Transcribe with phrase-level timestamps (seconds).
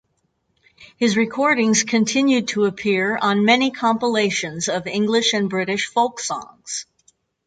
[0.97, 6.87] His recordings continued to appear on many compilations of English and British folk songs.